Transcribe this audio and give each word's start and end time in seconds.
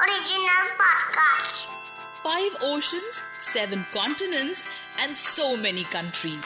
Original 0.00 0.64
podcast. 0.78 1.66
Five 2.22 2.56
oceans, 2.62 3.22
seven 3.38 3.84
continents, 3.92 4.62
and 5.02 5.16
so 5.16 5.56
many 5.56 5.84
countries. 5.84 6.44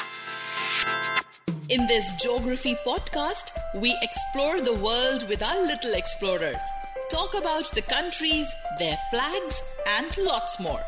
In 1.68 1.86
this 1.86 2.14
geography 2.14 2.76
podcast, 2.86 3.52
we 3.74 3.96
explore 4.00 4.60
the 4.60 4.74
world 4.74 5.28
with 5.28 5.42
our 5.42 5.60
little 5.60 5.92
explorers, 5.92 6.62
talk 7.10 7.34
about 7.34 7.70
the 7.72 7.82
countries, 7.82 8.50
their 8.78 8.98
flags, 9.10 9.62
and 9.98 10.16
lots 10.18 10.58
more. 10.58 10.80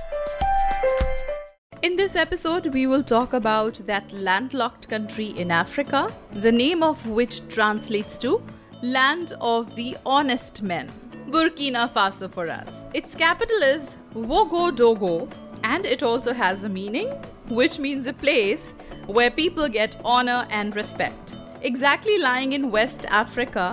In 1.83 1.97
this 1.97 2.17
episode, 2.17 2.67
we 2.73 2.87
will 2.87 3.03
talk 3.03 3.35
about 3.35 3.75
that 3.87 4.11
landlocked 4.11 4.89
country 4.89 5.27
in 5.37 5.51
Africa, 5.51 6.15
the 6.33 6.53
name 6.53 6.83
of 6.83 7.07
which 7.07 7.47
translates 7.49 8.17
to 8.19 8.43
Land 8.83 9.35
of 9.39 9.77
the 9.77 9.99
Honest 10.07 10.63
Men, 10.63 10.91
Burkina 11.35 11.93
Faso 11.93 12.33
for 12.33 12.49
us. 12.49 12.77
Its 12.95 13.17
capital 13.17 13.61
is 13.61 13.91
Ouagadougou, 14.15 15.29
and 15.65 15.85
it 15.85 16.01
also 16.05 16.33
has 16.33 16.63
a 16.63 16.69
meaning, 16.69 17.09
which 17.49 17.77
means 17.81 18.07
a 18.07 18.13
place 18.13 18.69
where 19.07 19.33
people 19.33 19.69
get 19.69 19.97
honor 20.05 20.47
and 20.49 20.77
respect. 20.77 21.35
Exactly 21.63 22.19
lying 22.19 22.53
in 22.53 22.71
West 22.71 23.05
Africa, 23.07 23.67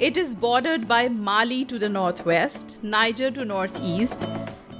it 0.00 0.16
is 0.16 0.34
bordered 0.34 0.88
by 0.88 1.08
Mali 1.08 1.64
to 1.66 1.78
the 1.78 1.88
northwest, 1.88 2.82
Niger 2.82 3.30
to 3.30 3.44
northeast, 3.44 4.28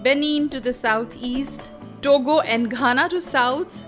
Benin 0.03 0.49
to 0.49 0.59
the 0.59 0.73
southeast, 0.73 1.71
Togo 2.03 2.41
and 2.41 2.69
Ghana 2.69 3.09
to 3.11 3.23
south, 3.23 3.85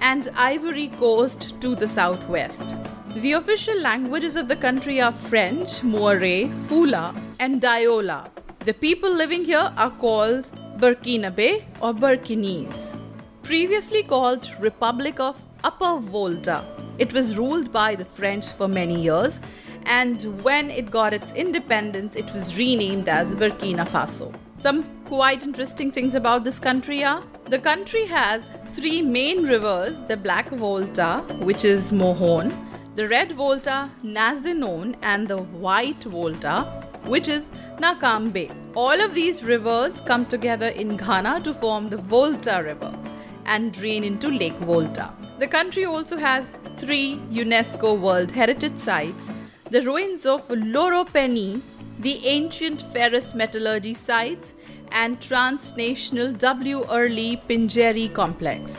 and 0.00 0.30
Ivory 0.34 0.88
Coast 0.88 1.52
to 1.60 1.76
the 1.76 1.88
southwest. 1.88 2.74
The 3.22 3.32
official 3.32 3.80
languages 3.80 4.36
of 4.36 4.46
the 4.46 4.56
country 4.56 5.00
are 5.00 5.10
French, 5.10 5.82
Moore, 5.82 6.50
Fula, 6.68 7.18
and 7.40 7.62
Dioula. 7.62 8.28
The 8.66 8.74
people 8.74 9.10
living 9.10 9.42
here 9.42 9.72
are 9.74 9.90
called 9.90 10.50
Burkinabe 10.76 11.64
or 11.80 11.94
Burkinese. 11.94 12.94
Previously 13.42 14.02
called 14.02 14.50
Republic 14.60 15.18
of 15.18 15.34
Upper 15.64 15.98
Volta, 15.98 16.62
it 16.98 17.14
was 17.14 17.38
ruled 17.38 17.72
by 17.72 17.94
the 17.94 18.04
French 18.04 18.48
for 18.48 18.68
many 18.68 19.00
years, 19.00 19.40
and 19.86 20.44
when 20.44 20.70
it 20.70 20.90
got 20.90 21.14
its 21.14 21.32
independence, 21.32 22.16
it 22.16 22.30
was 22.34 22.54
renamed 22.58 23.08
as 23.08 23.34
Burkina 23.34 23.88
Faso. 23.88 24.30
Some 24.60 24.84
quite 25.06 25.42
interesting 25.42 25.90
things 25.90 26.14
about 26.14 26.44
this 26.44 26.58
country 26.58 27.02
are 27.02 27.22
the 27.48 27.60
country 27.60 28.04
has 28.04 28.42
three 28.74 29.00
main 29.00 29.44
rivers 29.46 30.02
the 30.02 30.18
Black 30.18 30.50
Volta, 30.50 31.24
which 31.38 31.64
is 31.64 31.92
Mouhoun, 31.92 32.65
the 32.96 33.06
Red 33.06 33.32
Volta, 33.32 33.90
Nazinon, 34.02 34.96
and 35.02 35.28
the 35.28 35.36
White 35.36 36.02
Volta, 36.04 36.62
which 37.04 37.28
is 37.28 37.44
Nakambe. 37.78 38.50
All 38.74 38.98
of 39.02 39.14
these 39.14 39.42
rivers 39.44 40.00
come 40.06 40.24
together 40.24 40.68
in 40.68 40.96
Ghana 40.96 41.42
to 41.42 41.52
form 41.52 41.90
the 41.90 41.98
Volta 41.98 42.62
River 42.64 42.98
and 43.44 43.70
drain 43.70 44.02
into 44.02 44.30
Lake 44.30 44.58
Volta. 44.60 45.12
The 45.38 45.46
country 45.46 45.84
also 45.84 46.16
has 46.16 46.46
three 46.78 47.20
UNESCO 47.30 48.00
World 48.00 48.32
Heritage 48.32 48.78
Sites 48.78 49.28
the 49.70 49.82
ruins 49.82 50.24
of 50.24 50.46
Loropéni, 50.48 51.60
the 51.98 52.24
ancient 52.24 52.82
ferrous 52.92 53.34
metallurgy 53.34 53.94
sites, 53.94 54.54
and 54.92 55.20
transnational 55.20 56.32
W-Arly-Pendjari 56.32 58.14
complex. 58.14 58.76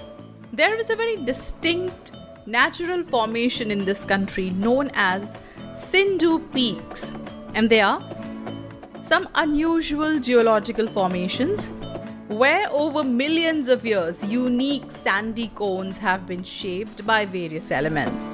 There 0.54 0.76
is 0.76 0.90
a 0.90 0.96
very 0.96 1.18
distinct 1.18 2.14
natural 2.48 3.04
formation 3.04 3.70
in 3.70 3.84
this 3.84 4.06
country 4.06 4.52
known 4.52 4.90
as 4.94 5.30
Sindou 5.76 6.40
Peaks, 6.54 7.14
and 7.54 7.70
they 7.70 7.82
are 7.82 8.02
some 9.06 9.28
unusual 9.36 10.20
geological 10.20 10.88
formations 10.88 11.72
where 12.30 12.70
over 12.72 13.04
millions 13.04 13.68
of 13.68 13.86
years 13.86 14.24
unique 14.24 14.92
sandy 14.92 15.50
cones 15.56 15.98
have 15.98 16.26
been 16.26 16.44
shaped 16.44 17.06
by 17.06 17.26
various 17.26 17.70
elements. 17.70 18.26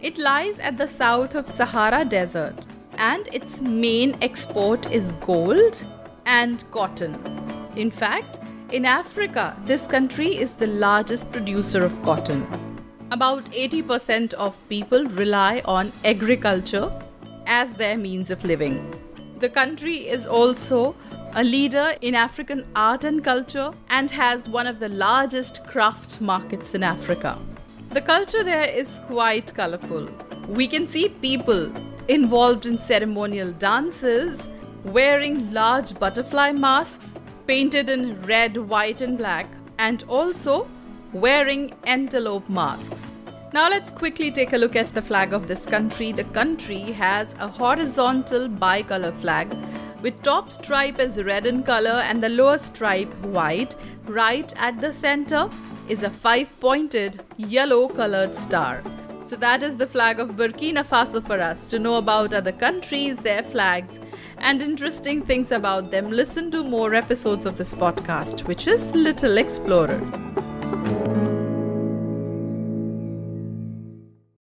It 0.00 0.16
lies 0.16 0.58
at 0.60 0.78
the 0.78 0.88
south 0.88 1.34
of 1.34 1.48
Sahara 1.48 2.04
Desert 2.04 2.66
and 2.94 3.28
its 3.32 3.60
main 3.60 4.16
export 4.22 4.90
is 4.92 5.12
gold 5.20 5.84
and 6.24 6.64
cotton. 6.70 7.14
In 7.76 7.90
fact, 7.90 8.38
in 8.70 8.84
Africa, 8.84 9.56
this 9.64 9.86
country 9.86 10.36
is 10.36 10.52
the 10.52 10.66
largest 10.66 11.30
producer 11.32 11.84
of 11.84 12.02
cotton. 12.02 12.69
About 13.12 13.46
80% 13.46 14.34
of 14.34 14.56
people 14.68 15.04
rely 15.06 15.62
on 15.64 15.90
agriculture 16.04 16.92
as 17.44 17.72
their 17.74 17.98
means 17.98 18.30
of 18.30 18.44
living. 18.44 18.94
The 19.40 19.48
country 19.48 20.08
is 20.08 20.28
also 20.28 20.94
a 21.34 21.42
leader 21.42 21.96
in 22.02 22.14
African 22.14 22.64
art 22.76 23.02
and 23.02 23.24
culture 23.24 23.72
and 23.88 24.12
has 24.12 24.48
one 24.48 24.68
of 24.68 24.78
the 24.78 24.88
largest 24.88 25.66
craft 25.66 26.20
markets 26.20 26.72
in 26.72 26.84
Africa. 26.84 27.36
The 27.90 28.00
culture 28.00 28.44
there 28.44 28.62
is 28.62 28.88
quite 29.08 29.52
colorful. 29.54 30.08
We 30.46 30.68
can 30.68 30.86
see 30.86 31.08
people 31.08 31.72
involved 32.06 32.64
in 32.66 32.78
ceremonial 32.78 33.50
dances 33.50 34.38
wearing 34.84 35.50
large 35.50 35.98
butterfly 35.98 36.52
masks 36.52 37.10
painted 37.48 37.88
in 37.88 38.22
red, 38.22 38.56
white, 38.56 39.00
and 39.00 39.18
black, 39.18 39.48
and 39.78 40.04
also 40.04 40.68
wearing 41.12 41.72
antelope 41.84 42.48
masks. 42.48 43.02
Now 43.52 43.68
let's 43.68 43.90
quickly 43.90 44.30
take 44.30 44.52
a 44.52 44.56
look 44.56 44.76
at 44.76 44.88
the 44.88 45.02
flag 45.02 45.32
of 45.32 45.48
this 45.48 45.66
country. 45.66 46.12
The 46.12 46.24
country 46.24 46.92
has 46.92 47.34
a 47.40 47.48
horizontal 47.48 48.48
bicolor 48.48 49.18
flag 49.20 49.52
with 50.02 50.22
top 50.22 50.52
stripe 50.52 51.00
as 51.00 51.22
red 51.22 51.46
in 51.46 51.64
color 51.64 52.00
and 52.04 52.22
the 52.22 52.28
lower 52.28 52.58
stripe 52.58 53.12
white. 53.24 53.74
Right 54.06 54.52
at 54.56 54.80
the 54.80 54.92
center 54.92 55.50
is 55.88 56.04
a 56.04 56.10
five-pointed 56.10 57.24
yellow 57.36 57.88
colored 57.88 58.34
star. 58.36 58.82
So 59.26 59.36
that 59.36 59.62
is 59.62 59.76
the 59.76 59.86
flag 59.86 60.20
of 60.20 60.30
Burkina 60.30 60.84
Faso 60.84 61.24
for 61.24 61.40
us. 61.40 61.66
To 61.68 61.78
know 61.78 61.96
about 61.96 62.32
other 62.32 62.52
countries, 62.52 63.16
their 63.16 63.42
flags, 63.42 63.98
and 64.38 64.62
interesting 64.62 65.22
things 65.22 65.50
about 65.50 65.90
them, 65.90 66.10
listen 66.10 66.50
to 66.52 66.64
more 66.64 66.94
episodes 66.94 67.46
of 67.46 67.56
this 67.56 67.74
podcast, 67.74 68.46
which 68.46 68.66
is 68.66 68.94
Little 68.94 69.38
Explorers. 69.38 70.29